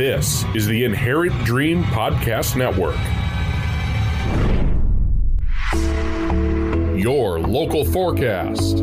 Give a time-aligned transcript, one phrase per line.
[0.00, 2.96] This is the Inherent Dream Podcast Network.
[6.98, 8.76] Your local forecast.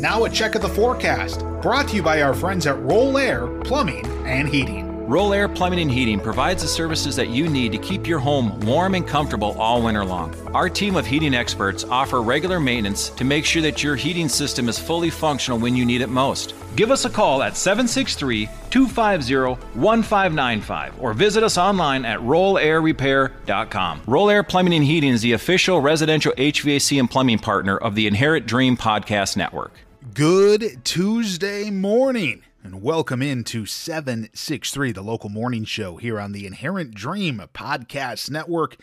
[0.00, 3.46] Now a check of the forecast, brought to you by our friends at Roll Air
[3.60, 4.87] Plumbing and Heating.
[5.08, 8.60] Roll Air Plumbing and Heating provides the services that you need to keep your home
[8.60, 10.34] warm and comfortable all winter long.
[10.54, 14.68] Our team of heating experts offer regular maintenance to make sure that your heating system
[14.68, 16.52] is fully functional when you need it most.
[16.76, 24.02] Give us a call at 763 250 1595 or visit us online at rollairrepair.com.
[24.06, 28.06] Roll Air Plumbing and Heating is the official residential HVAC and plumbing partner of the
[28.06, 29.72] Inherent Dream Podcast Network.
[30.12, 36.92] Good Tuesday morning and welcome into 763, the local morning show here on the Inherent
[36.92, 38.76] Dream Podcast Network.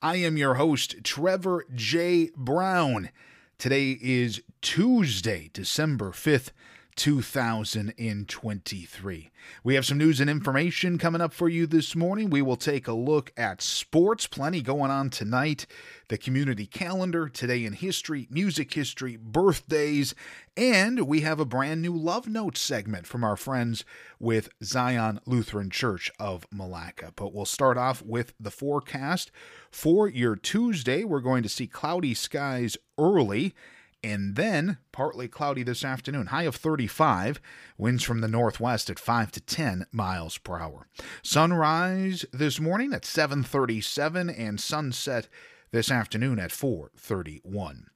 [0.00, 2.30] I am your host, Trevor J.
[2.36, 3.10] Brown.
[3.58, 6.50] Today is Tuesday, December 5th.
[6.98, 9.30] 2023.
[9.62, 12.28] We have some news and information coming up for you this morning.
[12.28, 15.64] We will take a look at sports, plenty going on tonight,
[16.08, 20.16] the community calendar, today in history, music history, birthdays,
[20.56, 23.84] and we have a brand new Love Notes segment from our friends
[24.18, 27.12] with Zion Lutheran Church of Milaca.
[27.14, 29.30] But we'll start off with the forecast.
[29.70, 33.54] For your Tuesday, we're going to see cloudy skies early
[34.02, 36.26] and then partly cloudy this afternoon.
[36.26, 37.40] High of 35,
[37.76, 40.86] winds from the northwest at 5 to 10 miles per hour.
[41.22, 45.28] Sunrise this morning at 7:37 and sunset
[45.70, 47.86] this afternoon at 4:31.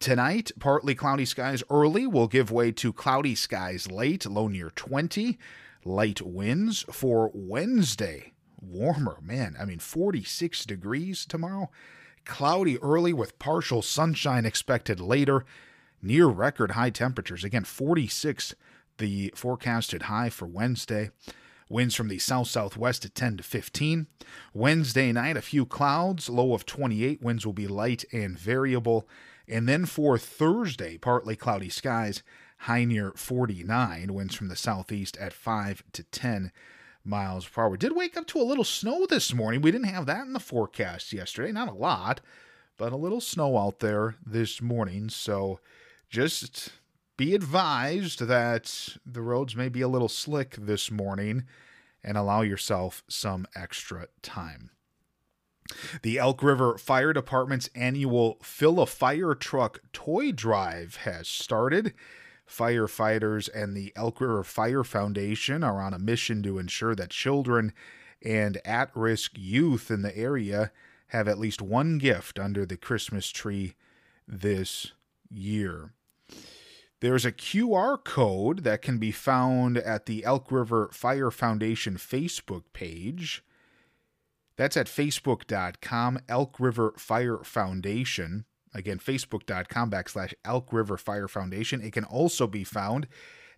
[0.00, 5.38] Tonight, partly cloudy skies early will give way to cloudy skies late, low near 20.
[5.84, 8.32] Light winds for Wednesday.
[8.60, 9.56] Warmer, man.
[9.58, 11.70] I mean 46 degrees tomorrow.
[12.24, 15.44] Cloudy early with partial sunshine expected later.
[16.00, 17.44] Near record high temperatures.
[17.44, 18.54] Again, 46
[18.98, 21.10] the forecasted high for Wednesday.
[21.68, 24.06] Winds from the south southwest at 10 to 15.
[24.52, 27.22] Wednesday night, a few clouds, low of 28.
[27.22, 29.08] Winds will be light and variable.
[29.48, 32.22] And then for Thursday, partly cloudy skies,
[32.58, 34.12] high near 49.
[34.12, 36.52] Winds from the southeast at 5 to 10
[37.04, 37.76] miles per hour.
[37.76, 39.60] Did wake up to a little snow this morning.
[39.60, 41.52] We didn't have that in the forecast yesterday.
[41.52, 42.20] Not a lot,
[42.76, 45.08] but a little snow out there this morning.
[45.08, 45.60] So
[46.08, 46.70] just
[47.16, 51.44] be advised that the roads may be a little slick this morning
[52.02, 54.70] and allow yourself some extra time.
[56.02, 61.94] The Elk River Fire Department's annual Fill a Fire Truck Toy Drive has started.
[62.48, 67.72] Firefighters and the Elk River Fire Foundation are on a mission to ensure that children
[68.24, 70.70] and at risk youth in the area
[71.08, 73.74] have at least one gift under the Christmas tree
[74.26, 74.92] this
[75.30, 75.92] year.
[77.00, 82.62] There's a QR code that can be found at the Elk River Fire Foundation Facebook
[82.72, 83.42] page.
[84.56, 88.44] That's at facebook.com, Elk River Fire Foundation.
[88.74, 91.82] Again, facebook.com backslash Elk River Fire Foundation.
[91.82, 93.06] It can also be found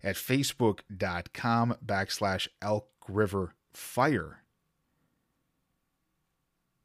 [0.03, 4.43] at facebook.com backslash Elk River Fire.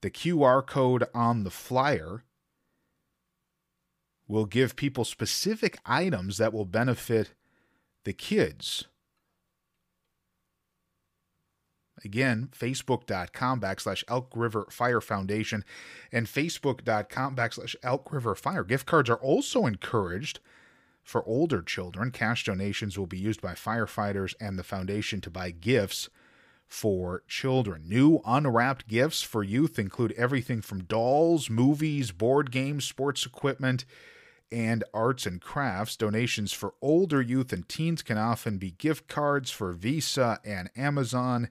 [0.02, 2.24] The QR code on the flyer
[4.26, 7.34] will give people specific items that will benefit
[8.04, 8.86] the kids.
[12.04, 15.64] Again, facebook.com backslash Elk River Fire Foundation
[16.12, 18.64] and facebook.com backslash Elk River Fire.
[18.64, 20.40] Gift cards are also encouraged
[21.02, 22.10] for older children.
[22.10, 26.08] Cash donations will be used by firefighters and the foundation to buy gifts
[26.66, 27.82] for children.
[27.88, 33.84] New unwrapped gifts for youth include everything from dolls, movies, board games, sports equipment,
[34.52, 35.96] and arts and crafts.
[35.96, 41.48] Donations for older youth and teens can often be gift cards for Visa and Amazon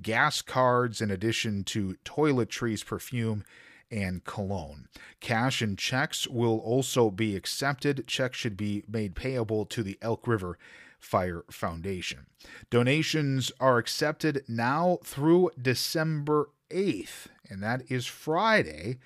[0.00, 3.44] gas cards, in addition to toiletries, perfume,
[3.90, 4.88] and cologne.
[5.20, 8.06] Cash and checks will also be accepted.
[8.06, 10.58] Checks should be made payable to the Elk River
[10.98, 12.26] Fire Foundation.
[12.70, 18.98] Donations are accepted now through December 8th, and that is Friday.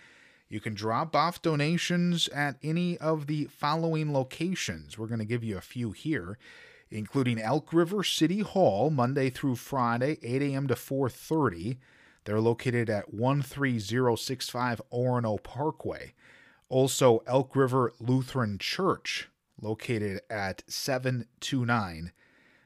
[0.48, 4.96] You can drop off donations at any of the following locations.
[4.96, 6.38] We're going to give you a few here
[6.90, 10.66] including Elk River City Hall Monday through Friday, 8 a.m.
[10.68, 11.78] to 4:30.
[12.24, 16.14] They're located at 13065 Orono Parkway.
[16.68, 19.28] Also, Elk River Lutheran Church,
[19.60, 22.12] located at 729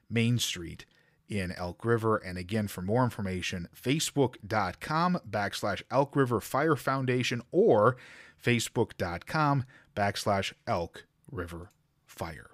[0.09, 0.87] Main Street
[1.29, 2.17] in Elk River.
[2.17, 7.97] And again, for more information, facebook.com backslash Elk River Fire Foundation or
[8.43, 9.65] facebook.com
[9.95, 11.71] backslash Elk River
[12.07, 12.51] Fire.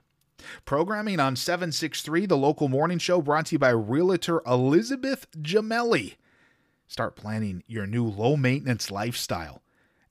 [0.64, 6.16] Programming on 763, the local morning show brought to you by Realtor Elizabeth Gemelli.
[6.88, 9.62] Start planning your new low maintenance lifestyle.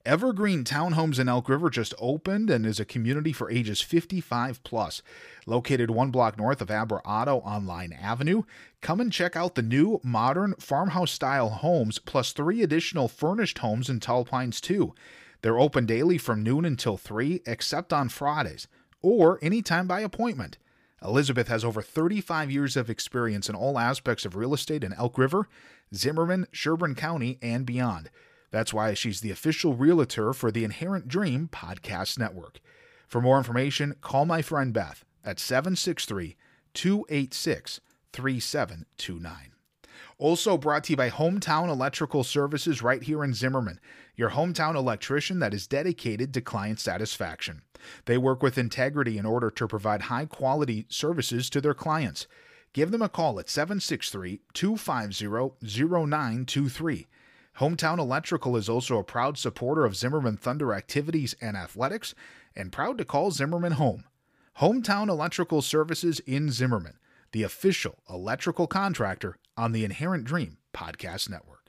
[0.06, 5.02] Evergreen Townhomes in Elk River just opened and is a community for ages 55 plus.
[5.48, 8.44] Located one block north of Abra Auto on Line Avenue,
[8.82, 13.90] come and check out the new modern farmhouse style homes plus three additional furnished homes
[13.90, 14.94] in Tall Pines 2.
[15.42, 18.68] They're open daily from noon until 3, except on Fridays,
[19.06, 20.58] or anytime by appointment.
[21.04, 25.20] Elizabeth has over 35 years of experience in all aspects of real estate in Elk
[25.20, 25.48] River,
[25.94, 28.10] Zimmerman, Sherburne County, and beyond.
[28.50, 32.60] That's why she's the official realtor for the Inherent Dream Podcast Network.
[33.08, 36.36] For more information, call my friend Beth at 763
[36.74, 37.82] 286
[38.12, 39.52] 3729.
[40.18, 43.80] Also brought to you by Hometown Electrical Services right here in Zimmerman,
[44.16, 47.62] your hometown electrician that is dedicated to client satisfaction.
[48.06, 52.28] They work with integrity in order to provide high quality services to their clients.
[52.74, 55.26] Give them a call at 763 250
[55.62, 57.08] 0923.
[57.60, 62.14] Hometown Electrical is also a proud supporter of Zimmerman Thunder activities and athletics
[62.54, 64.04] and proud to call Zimmerman home.
[64.60, 67.00] Hometown Electrical Services in Zimmerman,
[67.32, 71.65] the official electrical contractor on the Inherent Dream Podcast Network.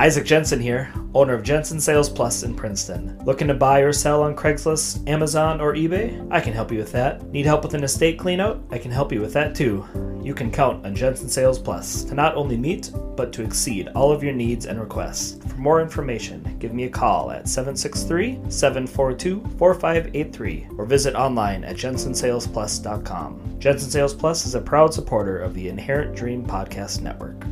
[0.00, 3.18] Isaac Jensen here, owner of Jensen Sales Plus in Princeton.
[3.24, 6.24] Looking to buy or sell on Craigslist, Amazon, or eBay?
[6.30, 7.28] I can help you with that.
[7.32, 8.62] Need help with an estate cleanout?
[8.70, 9.84] I can help you with that too.
[10.22, 14.12] You can count on Jensen Sales Plus to not only meet, but to exceed all
[14.12, 15.44] of your needs and requests.
[15.48, 21.74] For more information, give me a call at 763 742 4583 or visit online at
[21.74, 23.56] jensensalesplus.com.
[23.58, 27.44] Jensen Sales Plus is a proud supporter of the Inherent Dream Podcast Network.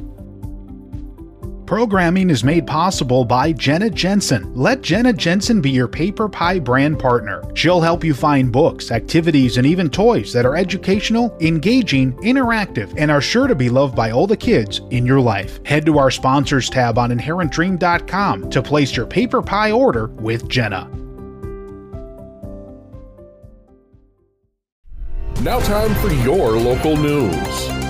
[1.67, 4.55] Programming is made possible by Jenna Jensen.
[4.55, 7.43] Let Jenna Jensen be your Paper Pie brand partner.
[7.55, 13.11] She'll help you find books, activities, and even toys that are educational, engaging, interactive, and
[13.11, 15.59] are sure to be loved by all the kids in your life.
[15.67, 20.89] Head to our sponsors tab on inherentdream.com to place your Paper Pie order with Jenna.
[25.43, 27.86] Now, time for your local news.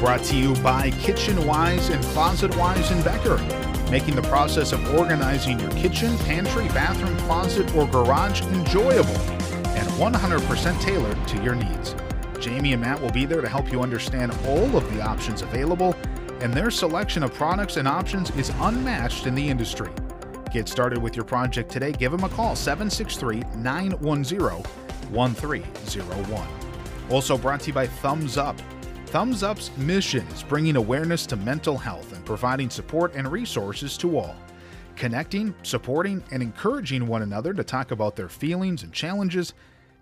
[0.00, 3.38] Brought to you by Kitchen Wise and Closet Wise in Becker,
[3.90, 9.16] making the process of organizing your kitchen, pantry, bathroom, closet, or garage enjoyable
[9.72, 11.94] and 100% tailored to your needs.
[12.38, 15.96] Jamie and Matt will be there to help you understand all of the options available,
[16.40, 19.90] and their selection of products and options is unmatched in the industry.
[20.52, 21.92] Get started with your project today.
[21.92, 24.62] Give them a call 763 910
[25.10, 26.48] 1301.
[27.10, 28.60] Also brought to you by Thumbs Up.
[29.06, 34.18] Thumbs Up's mission is bringing awareness to mental health and providing support and resources to
[34.18, 34.34] all.
[34.96, 39.54] Connecting, supporting, and encouraging one another to talk about their feelings and challenges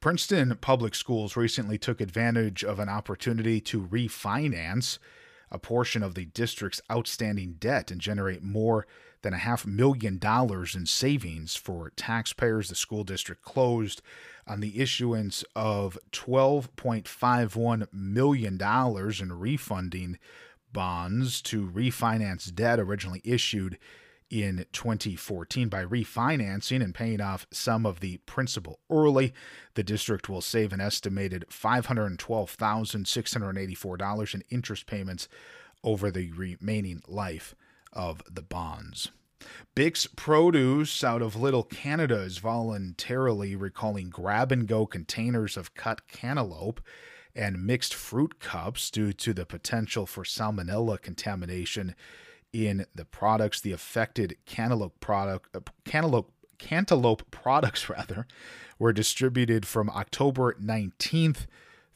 [0.00, 4.98] Princeton Public Schools recently took advantage of an opportunity to refinance
[5.50, 8.86] a portion of the district's outstanding debt and generate more
[9.22, 12.68] than a half million dollars in savings for taxpayers.
[12.68, 14.02] The school district closed
[14.46, 18.60] on the issuance of $12.51 million
[19.20, 20.18] in refunding
[20.72, 23.78] bonds to refinance debt originally issued
[24.28, 29.32] in 2014 by refinancing and paying off some of the principal early
[29.74, 35.28] the district will save an estimated $512,684 in interest payments
[35.84, 37.54] over the remaining life
[37.92, 39.10] of the bonds.
[39.74, 46.08] Bix Produce out of Little Canada is voluntarily recalling grab and go containers of cut
[46.08, 46.80] cantaloupe
[47.34, 51.94] and mixed fruit cups due to the potential for salmonella contamination
[52.52, 53.60] in the products.
[53.60, 58.26] The affected cantaloupe product uh, cantaloupe cantaloupe products rather
[58.78, 61.46] were distributed from October 19th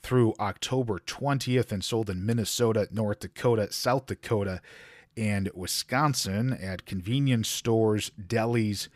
[0.02, 4.60] through October 20th and sold in Minnesota, North Dakota, South Dakota,
[5.16, 8.88] and Wisconsin at convenience stores, delis,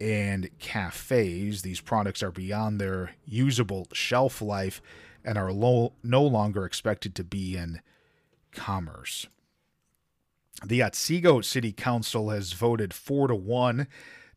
[0.00, 1.62] and cafes.
[1.62, 4.82] These products are beyond their usable shelf life
[5.24, 7.80] and are low, no longer expected to be in
[8.52, 9.26] Commerce.
[10.64, 13.86] The Otsego City Council has voted 4 to 1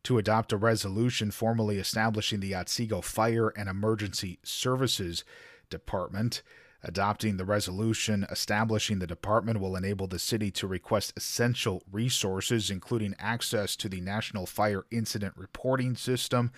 [0.04, 5.24] to adopt a resolution formally establishing the Otsego Fire and Emergency Services
[5.68, 6.42] Department.
[6.88, 13.16] Adopting the resolution establishing the department will enable the city to request essential resources, including
[13.18, 16.52] access to the National Fire Incident Reporting System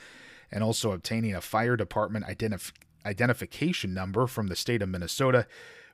[0.52, 2.72] and also obtaining a fire department identif-
[3.06, 5.46] identification number from the state of Minnesota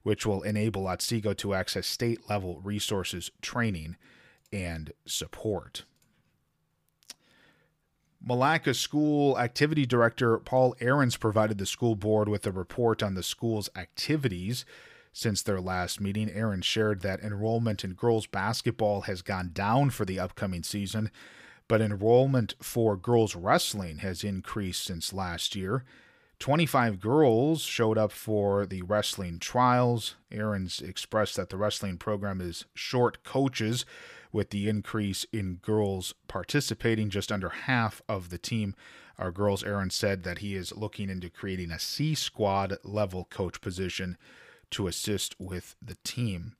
[0.04, 3.96] which will enable Otsego to access state level resources, training,
[4.52, 5.84] and support.
[8.26, 13.22] Milaca School Activity Director Paul Ahrens provided the school board with a report on the
[13.22, 14.64] school's activities.
[15.12, 20.06] Since their last meeting, Ahrens shared that enrollment in girls basketball has gone down for
[20.06, 21.10] the upcoming season,
[21.68, 25.84] but enrollment for girls wrestling has increased since last year.
[26.38, 30.16] 25 girls showed up for the wrestling trials.
[30.32, 33.84] Ahrens expressed that the wrestling program is short coaches,
[34.34, 38.74] with the increase in girls participating just under half of the team.
[39.16, 43.60] Our girls, Aaron said that he is looking into creating a C squad level coach
[43.60, 44.18] position
[44.70, 46.56] to assist with the team.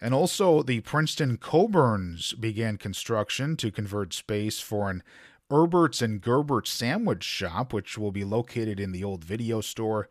[0.00, 5.02] And also, the Princeton Coborn's began construction to convert space for an
[5.50, 10.08] Erbert's and Gerbert's Sandwich Shop, which will be located in the old video store.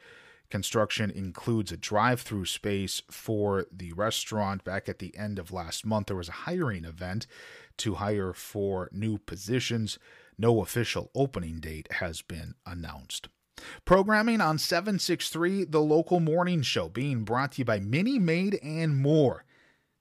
[0.49, 4.63] Construction includes a drive through space for the restaurant.
[4.63, 7.27] Back at the end of last month, there was a hiring event
[7.77, 9.99] to hire for new positions.
[10.37, 13.29] No official opening date has been announced.
[13.85, 18.97] Programming on 763, the local morning show, being brought to you by Mini Made and
[18.97, 19.43] more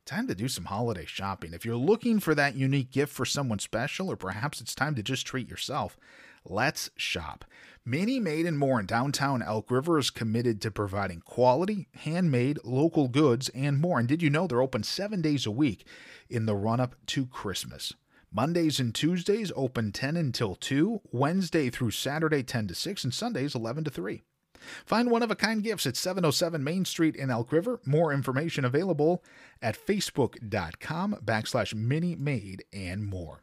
[0.08, 1.52] time to do some holiday shopping.
[1.52, 5.02] If you're looking for that unique gift for someone special, or perhaps it's time to
[5.02, 5.98] just treat yourself,
[6.48, 7.44] let's shop.
[7.84, 13.08] Mini Made and More in downtown Elk River is committed to providing quality, handmade, local
[13.08, 13.98] goods, and more.
[13.98, 15.86] And did you know they're open seven days a week
[16.28, 17.94] in the run up to Christmas?
[18.30, 23.54] Mondays and Tuesdays open 10 until 2, Wednesday through Saturday 10 to 6, and Sundays
[23.54, 24.22] 11 to 3.
[24.84, 27.80] Find one of a kind gifts at 707 Main Street in Elk River.
[27.86, 29.24] More information available
[29.62, 33.40] at facebook.com backslash mini made and more.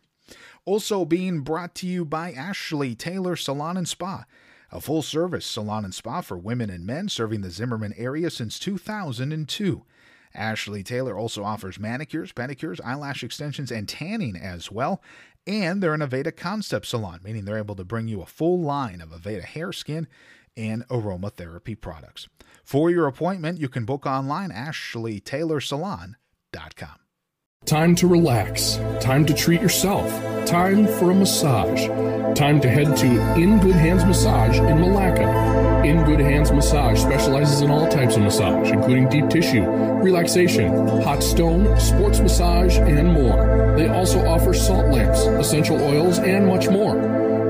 [0.65, 4.25] Also being brought to you by Ashley Taylor Salon and Spa,
[4.71, 8.57] a full service salon and spa for women and men serving the Zimmerman area since
[8.57, 9.83] 2002.
[10.33, 15.01] Ashley Taylor also offers manicures, pedicures, eyelash extensions, and tanning as well.
[15.47, 19.01] And they're an Aveda concept salon, meaning they're able to bring you a full line
[19.01, 20.07] of Aveda hair, skin,
[20.57, 22.27] and aromatherapy products.
[22.63, 27.04] For your appointment, you can book online ashleytaylorsalon.com.
[27.65, 28.79] Time to relax.
[29.01, 30.07] Time to treat yourself.
[30.45, 31.87] Time for a massage.
[32.37, 33.07] Time to head to
[33.41, 35.83] In Good Hands Massage in Milaca.
[35.83, 41.23] In Good Hands Massage specializes in all types of massage, including deep tissue, relaxation, hot
[41.23, 43.73] stone, sports massage, and more.
[43.75, 46.93] They also offer salt lamps, essential oils, and much more.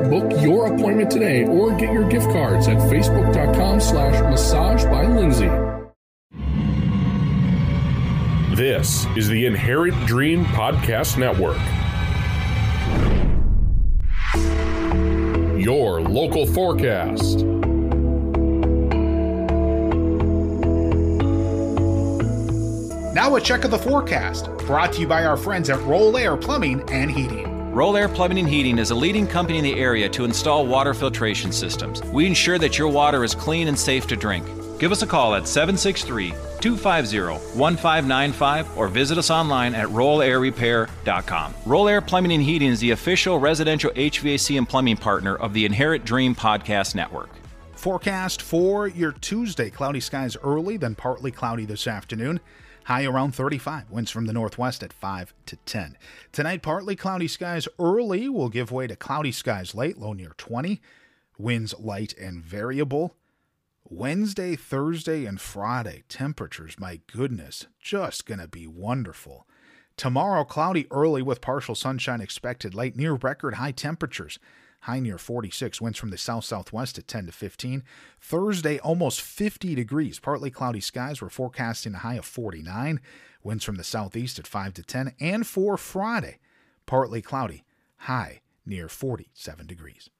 [0.10, 5.65] Book your appointment today or get your gift cards at facebook.com slash massage by Lindsay.
[8.56, 11.60] This is the Inherent Dream Podcast Network.
[15.62, 17.40] Your local forecast.
[23.14, 26.38] Now a check of the forecast, brought to you by our friends at Roll Air
[26.38, 27.74] Plumbing and Heating.
[27.74, 30.94] Roll Air Plumbing and Heating is a leading company in the area to install water
[30.94, 32.02] filtration systems.
[32.04, 34.48] We ensure that your water is clean and safe to drink.
[34.78, 41.54] Give us a call at 763 250 1595 or visit us online at rollairrepair.com.
[41.66, 45.66] Roll Air Plumbing and Heating is the official residential HVAC and plumbing partner of the
[45.66, 47.30] Inherent Dream Podcast Network.
[47.76, 52.40] Forecast for your Tuesday cloudy skies early, then partly cloudy this afternoon.
[52.86, 53.90] High around 35.
[53.90, 55.98] Winds from the northwest at 5 to 10.
[56.32, 60.82] Tonight, partly cloudy skies early will give way to cloudy skies late, low near 20.
[61.38, 63.16] Winds light and variable.
[63.88, 69.48] Wednesday, Thursday, and Friday, temperatures, my goodness, just going to be wonderful.
[69.96, 74.40] Tomorrow, cloudy early with partial sunshine expected late, near record high temperatures
[74.86, 77.84] high near 46, winds from the south southwest at 10 to 15.
[78.22, 81.22] Thursday, almost 50 degrees, partly cloudy skies.
[81.22, 83.00] We're forecasting a high of 49,
[83.44, 85.14] winds from the southeast at 5 to 10.
[85.20, 86.38] And for Friday,
[86.86, 87.64] partly cloudy,
[87.98, 90.12] high near 47 degrees.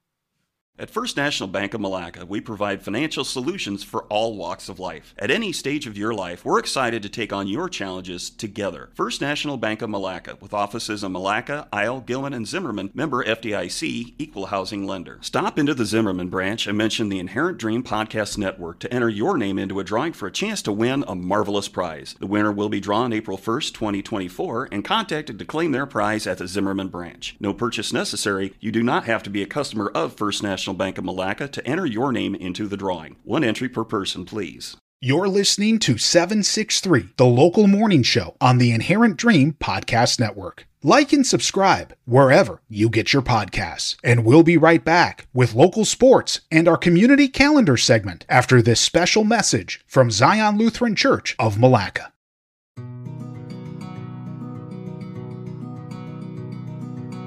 [0.78, 5.16] At First National Bank of Milaca, we provide financial solutions for all walks of life.
[5.18, 8.90] At any stage of your life, we're excited to take on your challenges together.
[8.94, 14.16] First National Bank of Milaca, with offices in Milaca, Isle, Gilman, and Zimmerman, member FDIC,
[14.18, 15.18] equal housing lender.
[15.22, 19.38] Stop into the Zimmerman branch and mention the Inherent Dream Podcast Network to enter your
[19.38, 22.18] name into a drawing for a chance to win a marvelous prize.
[22.20, 26.40] The winner will be drawn April 1st, 2024, and contacted to claim their prize at
[26.40, 27.38] the Zimmerman branch.
[27.40, 28.54] No purchase necessary.
[28.60, 31.52] You do not have to be a customer of First National National Bank of Milaca
[31.52, 33.18] to enter your name into the drawing.
[33.24, 34.76] One entry per person, please.
[35.00, 40.68] You're listening to 763, the local morning show on the Inherent Dream Podcast Network.
[40.82, 43.96] Like and subscribe wherever you get your podcasts.
[44.04, 48.80] And we'll be right back with local sports and our community calendar segment after this
[48.80, 52.12] special message from Zion Lutheran Church of Milaca.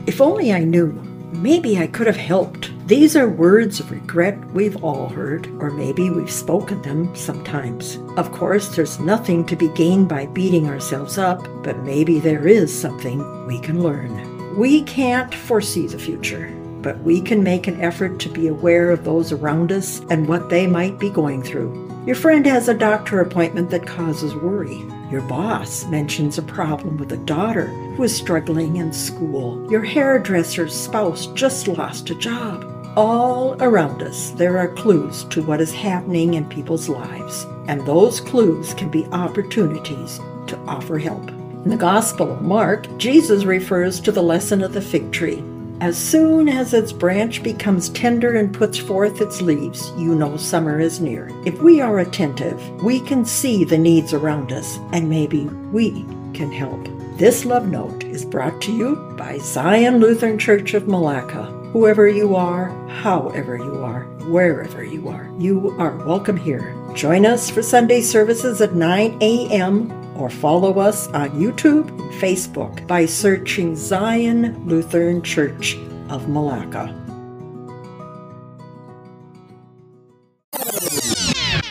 [0.09, 2.70] If only I knew, maybe I could have helped.
[2.87, 7.99] These are words of regret we've all heard, or maybe we've spoken them sometimes.
[8.16, 12.78] Of course, there's nothing to be gained by beating ourselves up, but maybe there is
[12.78, 14.56] something we can learn.
[14.58, 19.04] We can't foresee the future, but we can make an effort to be aware of
[19.04, 21.88] those around us and what they might be going through.
[22.09, 24.83] Your friend has a doctor appointment that causes worry.
[25.11, 29.71] Your boss mentions a problem with a daughter who is struggling in school.
[29.71, 32.65] Your hairdresser's spouse just lost a job.
[32.97, 38.21] All around us, there are clues to what is happening in people's lives, and those
[38.21, 41.29] clues can be opportunities to offer help.
[41.29, 45.45] In the Gospel of Mark, Jesus refers to the lesson of the fig tree.
[45.80, 50.80] As soon as its branch becomes tender and puts forth its leaves, you know summer
[50.80, 51.30] is near.
[51.47, 56.04] If we are attentive, we can see the needs around us, and maybe we
[56.35, 56.88] can help.
[57.16, 61.47] This love note is brought to you by Zion Lutheran Church of Milaca.
[61.70, 66.75] Whoever you are, however you are, wherever you are, you are welcome here.
[66.94, 70.08] Join us for Sunday services at 9 a.m.
[70.19, 75.77] or follow us on YouTube and Facebook by searching Zion Lutheran Church
[76.09, 76.95] of Milaca.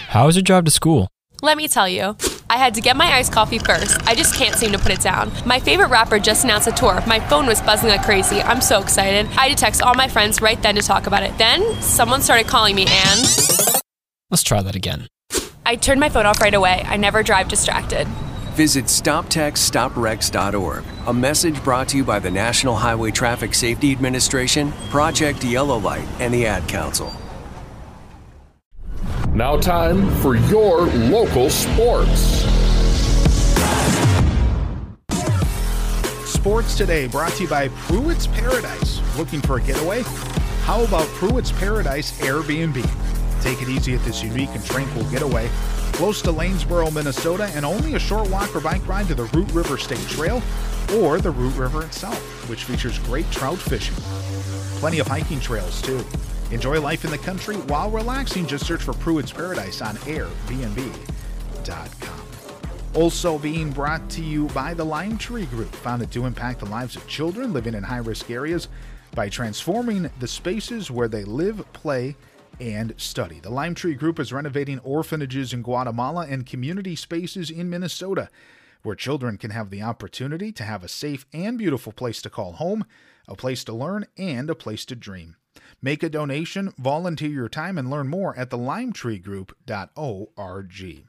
[0.08, 1.10] How was your drive to school?
[1.42, 2.16] Let me tell you.
[2.50, 4.02] I had to get my iced coffee first.
[4.08, 5.32] I just can't seem to put it down.
[5.46, 7.04] My favorite rapper just announced a tour.
[7.06, 8.42] My phone was buzzing like crazy.
[8.42, 9.28] I'm so excited.
[9.38, 11.38] I had to text all my friends right then to talk about it.
[11.38, 13.20] Then someone started calling me and.
[14.32, 15.08] Let's try that again.
[15.66, 16.84] I turned my phone off right away.
[16.88, 18.08] I never drive distracted.
[18.58, 20.84] Visit StopTextStopWrecks.org.
[21.06, 26.08] A message brought to you by the National Highway Traffic Safety Administration, Project Yellow Light,
[26.20, 27.14] and the Ad Council.
[29.32, 32.20] Now, time for your local sports.
[36.26, 39.00] Sports Today brought to you by Pruitt's Paradise.
[39.20, 40.02] Looking for a getaway?
[40.64, 42.84] How about Pruitt's Paradise Airbnb?
[43.48, 45.48] Take it easy at this unique and tranquil getaway.
[45.94, 49.50] Close to Lanesboro, Minnesota, and only a short walk or bike ride to the Root
[49.54, 50.44] River State Trail
[50.98, 53.96] or the Root River itself, which features great trout fishing.
[54.82, 56.04] Plenty of hiking trails, too.
[56.52, 58.46] Enjoy life in the country while relaxing.
[58.46, 61.06] Just search for Pruitt's Paradise on Airbnb.com.
[62.96, 66.98] Also being brought to you by the Lime Tree Group, founded to impact the lives
[66.98, 68.68] of children living in high risk areas
[69.16, 72.18] by transforming the spaces where they live, play,
[72.60, 73.40] and study.
[73.40, 78.30] The Lime Tree Group is renovating orphanages in Guatemala and community spaces in Minnesota,
[78.84, 82.54] where children can have the opportunity to have a safe and beautiful place to call
[82.54, 82.86] home,
[83.28, 85.36] a place to learn, and a place to dream.
[85.82, 91.06] Make a donation, volunteer your time, and learn more at thelimetreegroup.org.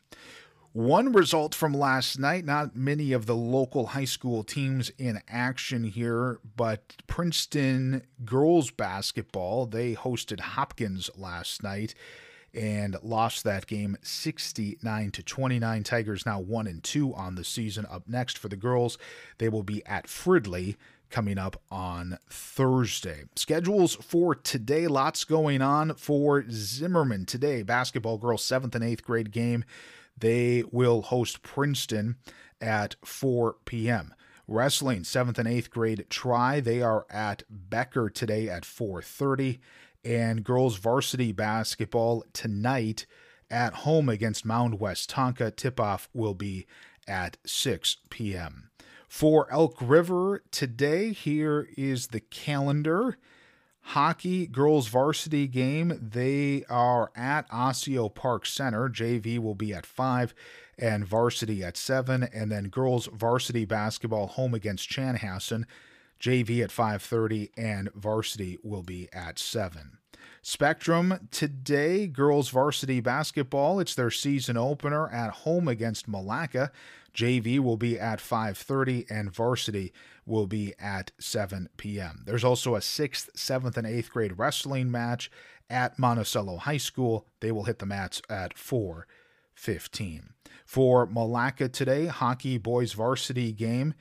[0.73, 5.85] One result from last night, not many of the local high school teams in action
[5.85, 11.95] here, but Princeton girls basketball, they hosted Hopkins last night
[12.55, 15.83] and lost that game 69 to 29.
[15.85, 17.87] Tigers now 1 and 2 on the season.
[17.91, 18.99] Up next for the girls,
[19.39, 20.77] they will be at Fridley
[21.11, 23.25] coming up on Thursday.
[23.37, 27.63] Schedules for today, lots going on for Zimmerman today.
[27.63, 29.65] Basketball girls 7th and 8th grade game.
[30.19, 32.17] They will host Princeton
[32.61, 34.15] at 4 p.m.
[34.47, 36.61] Wrestling 7th and 8th grade try.
[36.61, 39.59] They are at Becker today at 4:30
[40.05, 43.05] and girls varsity basketball tonight
[43.51, 45.55] at home against Mound Westonka.
[45.55, 46.67] Tip-off will be
[47.07, 48.71] at 6 p.m.
[49.09, 53.19] For Elk River today, here is the calendar.
[53.93, 58.91] Hockey girls varsity game, they are at Osseo Park Center.
[58.91, 60.35] JV will be at 5
[60.79, 62.23] and varsity at 7.
[62.23, 65.65] And then girls varsity basketball home against Chanhassen.
[66.21, 69.97] JV at 5:30 and varsity will be at 7.
[70.43, 73.81] Spectrum today, girls varsity basketball.
[73.81, 76.73] It's their season opener at home against Milaca.
[77.19, 79.93] JV will be at 5:30 and varsity
[80.25, 82.23] will be at 7 p.m.
[82.25, 85.29] There's also a 6th, 7th and 8th grade wrestling match
[85.69, 87.27] at Monticello High School.
[87.41, 90.29] They will hit the mats at 4:15.
[90.65, 93.95] For Milaca today, hockey boys varsity game.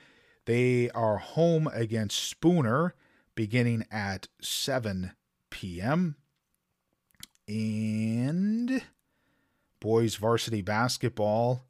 [0.44, 2.94] They are home against Spooner
[3.34, 5.10] beginning at 7
[5.50, 6.14] p.m.
[7.48, 8.84] And
[9.80, 11.67] boys varsity basketball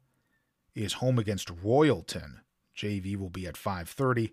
[0.75, 2.41] is home against Royalton.
[2.75, 4.31] JV will be at 5:30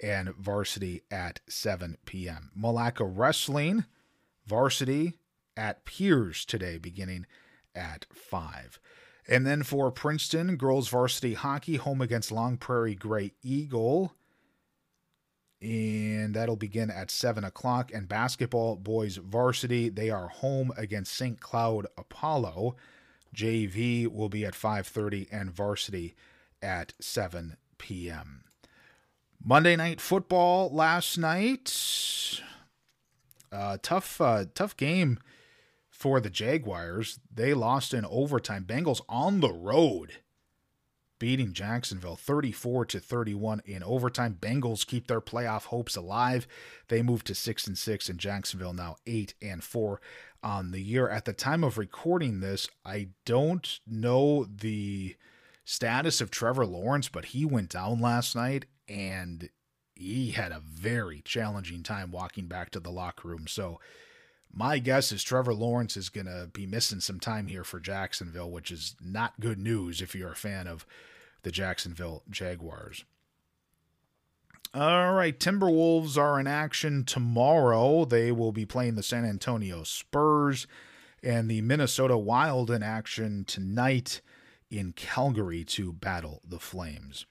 [0.00, 2.50] and varsity at 7 p.m.
[2.56, 3.84] Milaca wrestling
[4.46, 5.18] varsity
[5.56, 7.26] at Pierz today beginning
[7.74, 8.78] at 5.
[9.28, 14.14] And then for Princeton, girls varsity hockey home against Long Prairie Grey Eagle.
[15.60, 17.92] And that'll begin at 7 o'clock.
[17.92, 21.40] And basketball boys varsity, they are home against St.
[21.40, 22.76] Cloud Apollo.
[23.34, 26.14] JV will be at 5:30 and varsity
[26.62, 28.44] at 7 p.m.
[29.42, 32.40] Monday night football last night.
[33.50, 35.18] Uh, tough, uh, tough game
[35.88, 37.20] for the Jaguars.
[37.32, 38.64] They lost in overtime.
[38.64, 40.18] Bengals on the road
[41.18, 44.36] beating Jacksonville 34 to 31 in overtime.
[44.40, 46.46] Bengals keep their playoff hopes alive.
[46.88, 50.00] They move to 6 and 6 and Jacksonville now 8 and 4
[50.42, 51.08] on the year.
[51.08, 55.16] At the time of recording this, I don't know the
[55.64, 59.50] status of Trevor Lawrence, but he went down last night and
[59.94, 63.46] he had a very challenging time walking back to the locker room.
[63.46, 63.80] So
[64.52, 68.50] my guess is Trevor Lawrence is going to be missing some time here for Jacksonville,
[68.50, 70.86] which is not good news if you're a fan of
[71.42, 73.04] the Jacksonville Jaguars.
[74.74, 78.04] All right, Timberwolves are in action tomorrow.
[78.04, 80.66] They will be playing the San Antonio Spurs
[81.22, 84.20] and the Minnesota Wild in action tonight
[84.70, 87.24] in Calgary to battle the Flames.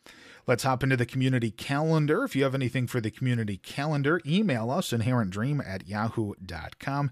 [0.47, 2.23] Let's hop into the community calendar.
[2.23, 7.11] If you have anything for the community calendar, email us inherentdream at yahoo.com.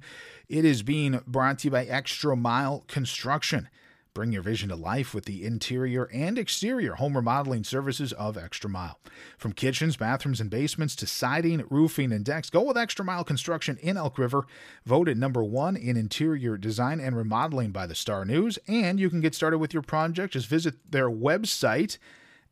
[0.49, 3.69] It is being brought to you by Extra Mile Construction.
[4.15, 8.69] Bring your vision to life with the interior and exterior home remodeling services of Extra
[8.69, 8.97] Mile.
[9.37, 13.77] From kitchens, bathrooms, and basements to siding, roofing, and decks, go with Extra Mile Construction
[13.81, 14.47] in Elk River,
[14.85, 18.57] voted number one in interior design and remodeling by the Star News.
[18.69, 20.31] And you can get started with your project.
[20.31, 21.97] Just visit their website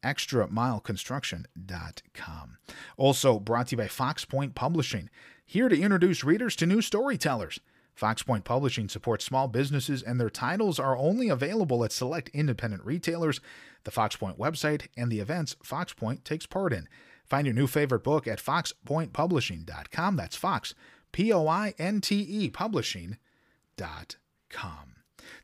[0.04, 2.58] extramileconstruction.com.
[2.98, 5.10] Also brought to you by Fox Pointe Publishing,
[5.46, 7.62] here to introduce readers to new storytellers.
[7.96, 12.84] Fox Pointe Publishing supports small businesses, and their titles are only available at select independent
[12.86, 13.40] retailers,
[13.84, 16.88] the Fox Pointe website, and the events Fox Pointe takes part in.
[17.26, 20.16] Find your new favorite book at foxpointepublishing.com.
[20.16, 20.74] That's Fox,
[21.12, 23.18] P O I N T E, publishing.com.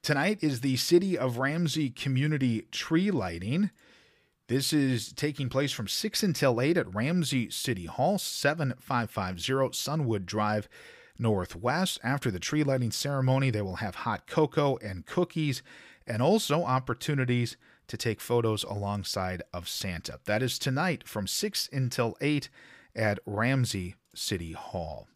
[0.02, 3.70] Tonight is the City of Ramsey Community Tree Lighting.
[4.48, 10.68] This is taking place from 6 until 8 at Ramsey City Hall, 7550 Sunwood Drive,
[11.20, 12.00] Northwest.
[12.04, 15.62] After the tree lighting ceremony, they will have hot cocoa and cookies
[16.08, 20.20] and also opportunities to take photos alongside of Santa.
[20.26, 22.50] That is tonight from 6 until 8
[22.96, 25.08] at Ramsey City Hall.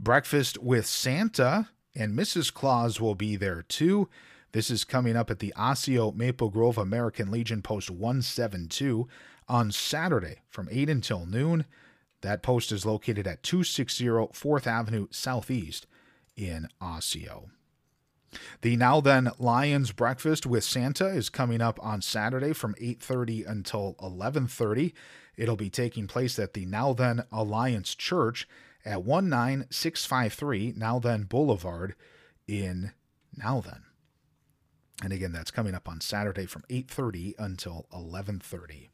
[0.00, 2.52] Breakfast with Santa and Mrs.
[2.52, 4.08] Claus will be there too.
[4.52, 9.08] This is coming up at the Osseo Maple Grove American Legion Post 172
[9.48, 11.64] on Saturday from 8 until noon.
[12.22, 15.86] That post is located at 260 4th Avenue Southeast
[16.36, 17.50] in Osseo.
[18.62, 24.94] The Nowthen Lions Breakfast with Santa is coming up on Saturday from 8:30 until 11:30.
[25.36, 28.48] It'll be taking place at the Nowthen Alliance Church
[28.84, 31.94] at 19653 Nowthen Boulevard
[32.46, 32.92] in
[33.36, 33.82] Nowthen.
[35.02, 38.91] And again, that's coming up on Saturday from 8:30 until 11:30.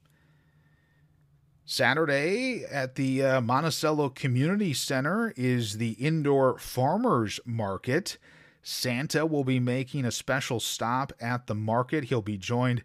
[1.70, 8.16] Saturday at the uh, Monticello Community Center is the indoor farmers market.
[8.62, 12.04] Santa will be making a special stop at the market.
[12.04, 12.84] He'll be joined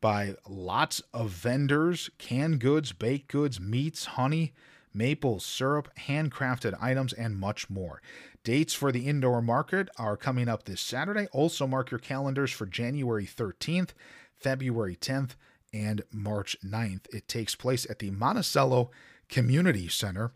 [0.00, 4.52] by lots of vendors, canned goods, baked goods, meats, honey,
[4.94, 8.00] maple syrup, handcrafted items, and much more.
[8.44, 11.26] Dates for the indoor market are coming up this Saturday.
[11.32, 13.90] Also, mark your calendars for January 13th,
[14.36, 15.30] February 10th,
[15.72, 17.12] and March 9th.
[17.14, 18.90] It takes place at the Monticello
[19.28, 20.32] Community Center,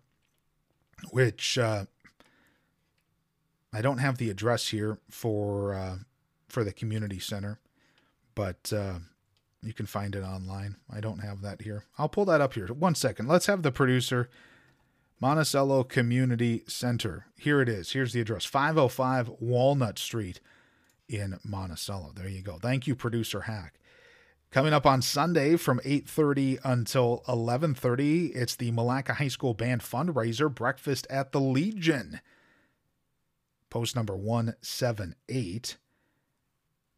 [1.10, 1.84] which uh,
[3.72, 5.96] I don't have the address here for uh,
[6.48, 7.58] for the community center,
[8.34, 9.00] but uh,
[9.62, 10.76] you can find it online.
[10.90, 11.84] I don't have that here.
[11.98, 12.68] I'll pull that up here.
[12.68, 13.28] One second.
[13.28, 14.30] Let's have the producer
[15.20, 17.26] Monticello Community Center.
[17.36, 17.92] Here it is.
[17.92, 20.40] Here's the address 505 Walnut Street
[21.08, 22.12] in Monticello.
[22.14, 22.58] There you go.
[22.58, 23.78] Thank you, producer Hack.
[24.56, 30.48] Coming up on Sunday from 8:30 until 11:30, it's the Milaca High School Band fundraiser
[30.48, 32.22] breakfast at the Legion.
[33.68, 35.76] Post number 178.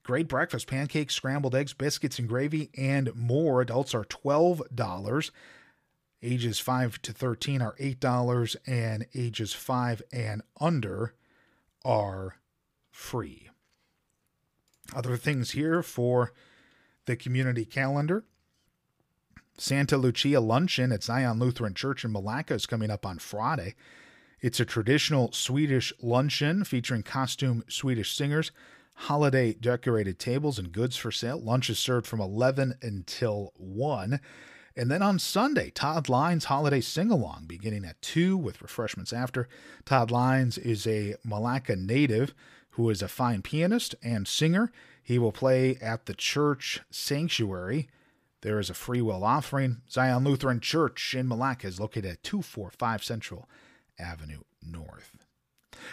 [0.05, 3.61] Great breakfast, pancakes, scrambled eggs, biscuits and gravy and more.
[3.61, 5.33] Adults are $12.
[6.23, 11.17] Ages 5 to 13 are $8 and ages 5 and under
[11.85, 12.37] are
[12.93, 13.51] free.
[14.95, 16.33] Other things here for
[17.09, 18.25] the community calendar.
[19.57, 23.75] Santa Lucia Luncheon at Zion Lutheran Church in Milaca is coming up on Friday.
[24.41, 28.53] It's a traditional Swedish luncheon featuring costume Swedish singers,
[28.95, 31.41] holiday decorated tables, and goods for sale.
[31.41, 34.21] Lunch is served from 11 until 1.
[34.77, 39.49] And then on Sunday, Todd Lines Holiday Sing Along beginning at 2 with refreshments after.
[39.85, 42.33] Todd Lines is a Milaca native
[42.73, 44.71] who is a fine pianist and singer.
[45.09, 47.89] He will play at the church sanctuary.
[48.43, 49.79] There is a free will offering.
[49.91, 53.49] Zion Lutheran Church in Milaca is located at 245 Central
[53.99, 55.17] Avenue North.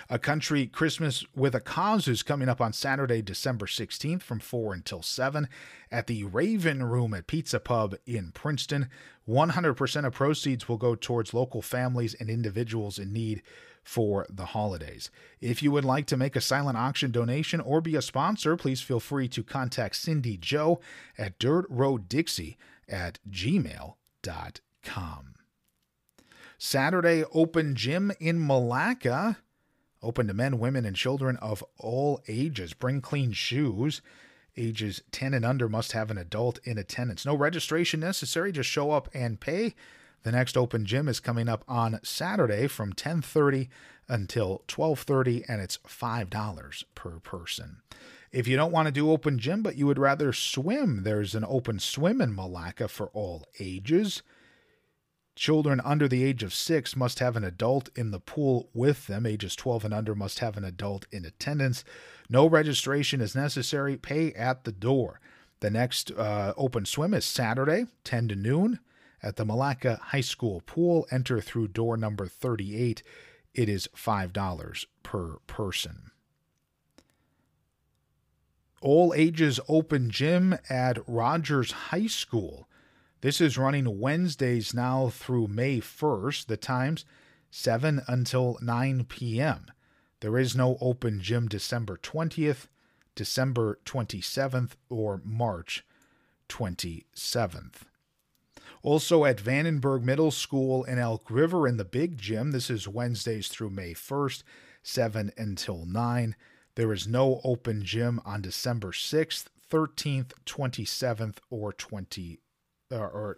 [0.10, 4.74] A Country Christmas with a Cause is coming up on Saturday, December 16th from 4
[4.74, 5.48] until 7
[5.90, 8.90] at the Raven Room at Pizza Pub in Princeton.
[9.30, 13.44] 100% of proceeds will go towards local families and individuals in need
[13.86, 15.10] for the holidays.
[15.40, 18.82] If you would like to make a silent auction donation or be a sponsor, please
[18.82, 20.82] feel free to contact Cindy Joe
[21.18, 22.58] at Dirt Road Dixie
[22.90, 23.96] at gmail.com.
[26.58, 29.38] Saturday Open Gym in Milaca,
[30.06, 32.74] Open to men, women, and children of all ages.
[32.74, 34.04] Bring clean shoes.
[34.56, 37.26] Ages 10 and under must have an adult in attendance.
[37.26, 38.52] No registration necessary.
[38.52, 39.74] Just show up and pay.
[40.26, 43.70] The next open gym is coming up on Saturday from 10:30
[44.08, 47.84] until 12:30 and it's $5 per person.
[48.32, 51.46] If you don't want to do open gym but you would rather swim, there's an
[51.48, 54.24] open swim in Milaca for all ages.
[55.36, 59.28] Children under the age of 6 must have an adult in the pool with them.
[59.28, 61.84] Ages 12 and under must have an adult in attendance.
[62.30, 63.96] No registration is necessary.
[63.96, 65.20] Pay at the door.
[65.60, 68.80] The next uh, open swim is Saturday, 10 to noon
[69.24, 71.08] at the Milaca High School pool.
[71.12, 73.04] Enter through door number 38.
[73.54, 76.12] It is $5 per person.
[78.82, 82.68] All ages open gym at Rogers High School.
[83.22, 86.46] This is running Wednesdays now through May 1st.
[86.46, 87.06] The times
[87.50, 89.66] 7 until 9 p.m.
[90.20, 92.68] There is no open gym December 20th,
[93.16, 95.86] December 27th, or March
[96.50, 97.86] 27th.
[98.86, 102.52] Also at VandenBerge Middle School in Elk River in the Big Gym.
[102.52, 104.44] This is Wednesdays through May 1st,
[104.84, 106.36] 7 until 9.
[106.76, 112.38] There is no open gym on December 6th, 13th, 27th, or 20
[112.92, 113.38] or, or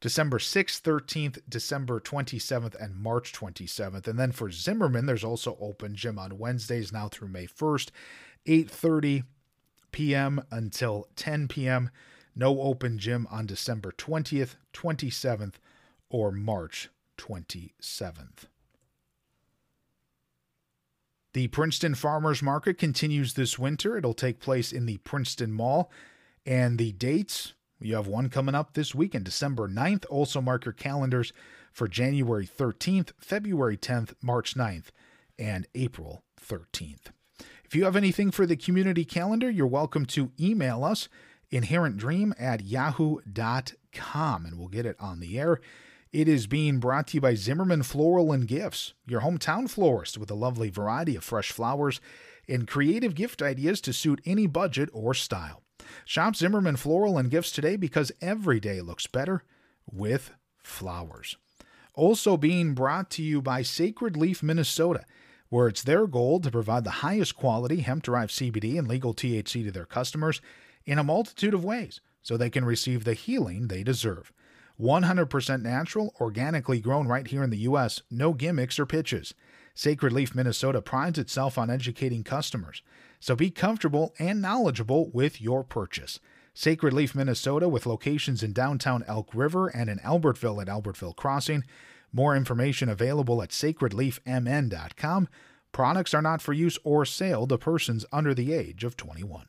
[0.00, 4.08] December 6th, 13th, December 27th, and March 27th.
[4.08, 7.90] And then for Zimmerman, there's also open gym on Wednesdays now through May 1st,
[8.46, 9.24] 8:30
[9.92, 10.42] p.m.
[10.50, 11.90] until 10 p.m.
[12.36, 15.54] No open gym on December 20th, 27th,
[16.10, 18.46] or March 27th.
[21.32, 23.96] The Princeton Farmers Market continues this winter.
[23.96, 25.90] It'll take place in the Princeton Mall.
[26.46, 30.04] And the dates you have one coming up this weekend, December 9th.
[30.08, 31.32] Also, mark your calendars
[31.72, 34.86] for January 13th, February 10th, March 9th,
[35.38, 37.06] and April 13th.
[37.64, 41.08] If you have anything for the community calendar, you're welcome to email us
[41.50, 45.60] inherentdream at yahoo.com and we'll get it on the air.
[46.12, 50.30] It is being brought to you by Zimmerman Floral and Gifts, your hometown florist with
[50.30, 52.00] a lovely variety of fresh flowers
[52.48, 55.62] and creative gift ideas to suit any budget or style.
[56.04, 59.42] Shop Zimmerman Floral and Gifts today because every day looks better
[59.90, 60.30] with
[60.62, 61.36] flowers.
[61.94, 65.04] Also being brought to you by Sacred Leaf Minnesota,
[65.48, 69.64] where it's their goal to provide the highest quality hemp derived CBD and legal THC
[69.64, 70.40] to their customers
[70.86, 74.32] in a multitude of ways so they can receive the healing they deserve.
[74.80, 79.34] 100% natural, organically grown right here in the U.S., no gimmicks or pitches.
[79.74, 82.82] Sacred Leaf Minnesota prides itself on educating customers,
[83.20, 86.18] so be comfortable and knowledgeable with your purchase.
[86.54, 91.64] Sacred Leaf Minnesota, with locations in downtown Elk River and in Albertville at Albertville Crossing.
[92.12, 95.28] More information available at sacredleafmn.com.
[95.72, 99.46] Products are not for use or sale to persons under the age of 21.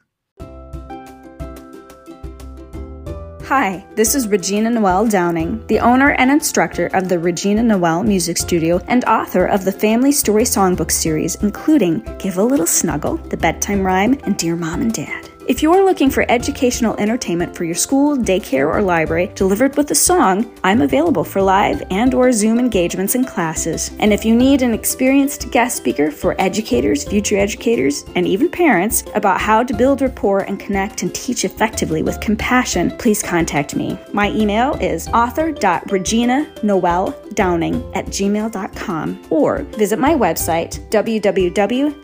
[3.48, 8.38] Hi, this is Regina Noel Downing, the owner and instructor of the Regina Noel Music
[8.40, 13.38] Studio and author of the Family Story Songbook series, including Give a Little Snuggle, The
[13.38, 15.25] Bedtime Rhyme, and Dear Mom and Dad.
[15.48, 19.92] If you are looking for educational entertainment for your school, daycare, or library delivered with
[19.92, 23.92] a song, I'm available for live and or Zoom engagements and classes.
[24.00, 29.04] And if you need an experienced guest speaker for educators, future educators, and even parents
[29.14, 34.00] about how to build rapport and connect and teach effectively with compassion, please contact me.
[34.14, 41.96] My email is author.reginanoeldowning at gmail.com or visit my website www.linktr.ee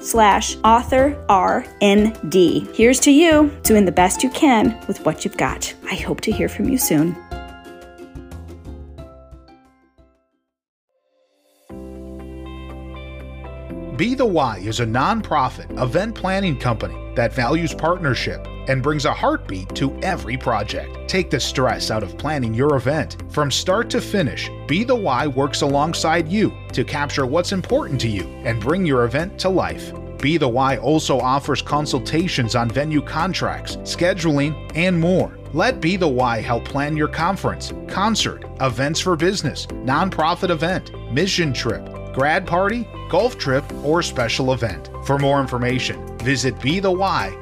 [0.00, 2.74] slash author RND.
[2.74, 5.74] Here's to you doing the best you can with what you've got.
[5.90, 7.16] I hope to hear from you soon.
[14.00, 19.12] Be the Why is a nonprofit event planning company that values partnership and brings a
[19.12, 20.96] heartbeat to every project.
[21.06, 23.18] Take the stress out of planning your event.
[23.28, 28.08] From start to finish, Be the Why works alongside you to capture what's important to
[28.08, 29.92] you and bring your event to life.
[30.20, 35.38] Be the Why also offers consultations on venue contracts, scheduling, and more.
[35.54, 41.54] Let Be the Why help plan your conference, concert, events for business, nonprofit event, mission
[41.54, 44.90] trip, grad party, golf trip, or special event.
[45.04, 47.40] For more information, visit bethewhy.org.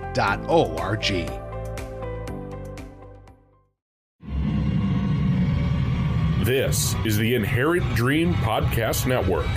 [6.47, 9.49] This is the Inherent Dream Podcast Network.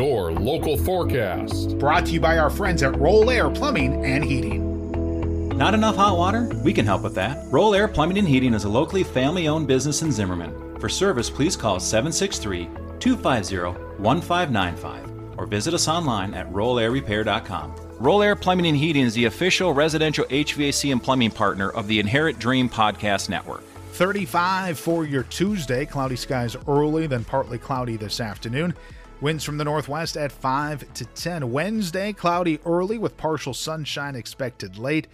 [0.00, 1.78] Your local forecast.
[1.78, 5.50] Brought to you by our friends at Roll Air Plumbing and Heating.
[5.50, 6.48] Not enough hot water?
[6.64, 7.44] We can help with that.
[7.50, 10.80] Roll Air Plumbing and Heating is a locally family owned business in Zimmerman.
[10.80, 17.74] For service, please call 763 250 1595 or visit us online at rollairrepair.com.
[17.98, 22.00] Roll Air Plumbing and Heating is the official residential HVAC and plumbing partner of the
[22.00, 23.64] Inherent Dream Podcast Network.
[23.92, 25.84] 35 for your Tuesday.
[25.84, 28.74] Cloudy skies early, then partly cloudy this afternoon.
[29.20, 31.52] Winds from the northwest at 5 to 10.
[31.52, 35.08] Wednesday, cloudy early with partial sunshine expected late.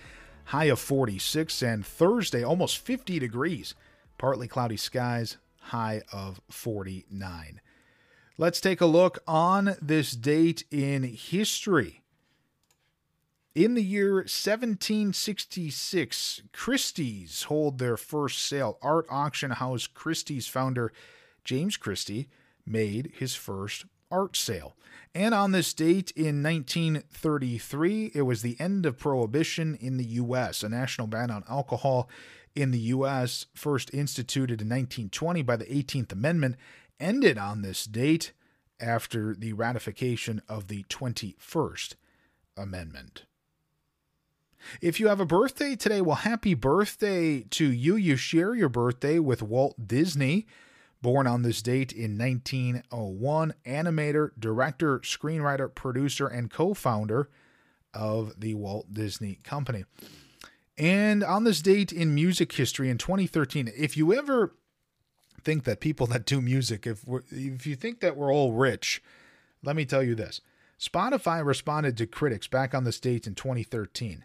[0.44, 1.60] High of 46.
[1.60, 3.74] And Thursday, almost 50 degrees.
[4.16, 7.60] Partly cloudy skies, high of 49.
[8.38, 12.04] Let's take a look on this date in history.
[13.56, 18.78] In the year 1766, Christie's hold their first sale.
[18.82, 20.92] Art auction house Christie's founder
[21.42, 22.28] James Christie
[22.64, 24.76] made his first art sale.
[25.14, 30.62] And on this date in 1933, it was the end of prohibition in the U.S.,
[30.62, 32.10] a national ban on alcohol
[32.54, 36.56] in the U.S., first instituted in 1920 by the 18th Amendment,
[37.00, 38.32] ended on this date
[38.80, 41.94] after the ratification of the 21st
[42.56, 43.24] Amendment.
[44.80, 47.96] If you have a birthday today, well, happy birthday to you.
[47.96, 50.46] You share your birthday with Walt Disney,
[51.02, 57.28] born on this date in 1901, animator, director, screenwriter, producer, and co founder
[57.94, 59.84] of the Walt Disney Company.
[60.78, 64.54] And on this date in music history in 2013, if you ever
[65.42, 69.02] think that people that do music, if if you think that we're all rich,
[69.62, 70.40] let me tell you this.
[70.78, 74.24] Spotify responded to critics back on this date in 2013.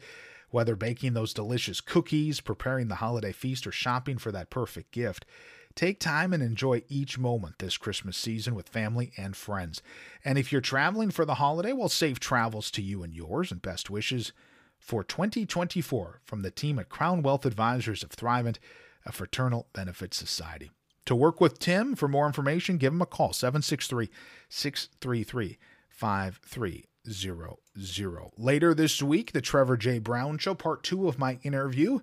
[0.49, 5.25] Whether baking those delicious cookies, preparing the holiday feast, or shopping for that perfect gift,
[5.73, 9.81] take time and enjoy each moment this Christmas season with family and friends.
[10.25, 13.61] And if you're traveling for the holiday, well, safe travels to you and yours, and
[13.61, 14.33] best wishes
[14.77, 18.57] for 2024 from the team at Crown Wealth Advisors of Thrivent,
[19.05, 20.71] a fraternal benefit society.
[21.05, 24.09] To work with Tim for more information, give him a call 763
[24.49, 25.57] 633
[25.89, 27.57] 5300.
[28.37, 29.99] Later this week, the Trevor J.
[29.99, 31.99] Brown Show, part two of my interview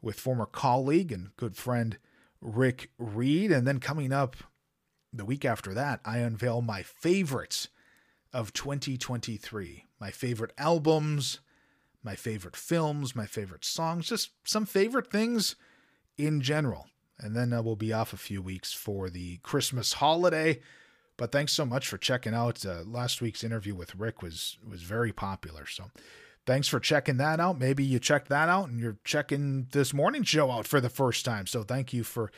[0.00, 1.98] with former colleague and good friend
[2.40, 3.50] Rick Reed.
[3.50, 4.36] And then coming up
[5.12, 7.68] the week after that, I unveil my favorites
[8.32, 11.40] of 2023, my favorite albums,
[12.04, 15.56] my favorite films, my favorite songs, just some favorite things
[16.16, 16.86] in general.
[17.18, 20.60] And then uh, we'll be off a few weeks for the Christmas holiday.
[21.16, 22.64] But thanks so much for checking out.
[22.64, 25.66] Uh, last week's interview with Rick was was very popular.
[25.66, 25.90] So
[26.44, 27.58] thanks for checking that out.
[27.58, 31.24] Maybe you checked that out and you're checking this morning show out for the first
[31.24, 31.46] time.
[31.46, 32.30] So thank you for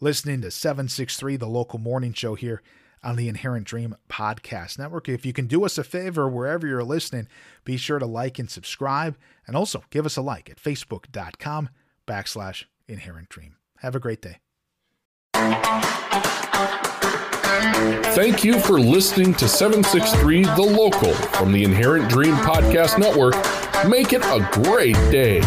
[0.00, 2.62] listening to 763, the local morning show here
[3.02, 5.08] on the Inherent Dream Podcast Network.
[5.08, 7.28] If you can do us a favor wherever you're listening,
[7.64, 9.16] be sure to like and subscribe.
[9.46, 11.70] And also give us a like at facebook.com
[12.06, 13.59] backslash inherent dream.
[13.80, 14.36] Have a great day.
[18.12, 23.34] Thank you for listening to 763 The Local from the Inherent Dream Podcast Network.
[23.88, 25.40] Make it a great day.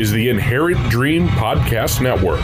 [0.00, 2.40] Is the Inherent Dream Podcast Network.